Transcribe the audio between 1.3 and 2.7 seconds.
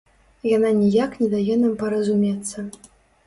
дае нам паразумецца.